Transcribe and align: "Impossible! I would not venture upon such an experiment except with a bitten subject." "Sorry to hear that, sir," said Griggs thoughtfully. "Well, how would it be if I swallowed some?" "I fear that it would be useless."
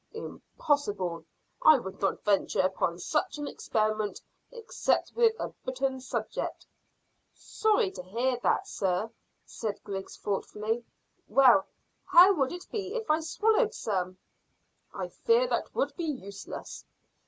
"Impossible! 0.13 1.25
I 1.61 1.77
would 1.77 2.01
not 2.01 2.23
venture 2.23 2.61
upon 2.61 2.97
such 2.97 3.37
an 3.37 3.47
experiment 3.47 4.19
except 4.51 5.11
with 5.15 5.35
a 5.39 5.49
bitten 5.63 5.99
subject." 5.99 6.65
"Sorry 7.35 7.91
to 7.91 8.01
hear 8.01 8.37
that, 8.41 8.67
sir," 8.67 9.11
said 9.45 9.79
Griggs 9.83 10.17
thoughtfully. 10.17 10.83
"Well, 11.27 11.67
how 12.03 12.33
would 12.33 12.51
it 12.51 12.65
be 12.71 12.95
if 12.95 13.11
I 13.11 13.19
swallowed 13.19 13.75
some?" 13.75 14.17
"I 14.91 15.07
fear 15.09 15.45
that 15.49 15.67
it 15.67 15.75
would 15.75 15.95
be 15.95 16.05
useless." 16.05 16.83